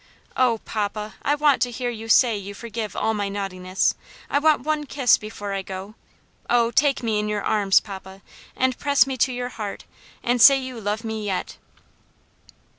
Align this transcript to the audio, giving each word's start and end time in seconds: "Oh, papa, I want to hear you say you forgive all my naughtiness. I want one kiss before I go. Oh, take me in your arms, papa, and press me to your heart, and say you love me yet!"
"Oh, 0.35 0.57
papa, 0.65 1.13
I 1.21 1.35
want 1.35 1.61
to 1.61 1.69
hear 1.69 1.91
you 1.91 2.09
say 2.09 2.35
you 2.35 2.55
forgive 2.55 2.95
all 2.95 3.13
my 3.13 3.29
naughtiness. 3.29 3.93
I 4.31 4.39
want 4.39 4.63
one 4.63 4.87
kiss 4.87 5.15
before 5.19 5.53
I 5.53 5.61
go. 5.61 5.93
Oh, 6.49 6.71
take 6.71 7.03
me 7.03 7.19
in 7.19 7.29
your 7.29 7.43
arms, 7.43 7.79
papa, 7.79 8.23
and 8.55 8.79
press 8.79 9.05
me 9.05 9.15
to 9.17 9.31
your 9.31 9.49
heart, 9.49 9.85
and 10.23 10.41
say 10.41 10.57
you 10.59 10.81
love 10.81 11.03
me 11.03 11.23
yet!" 11.23 11.57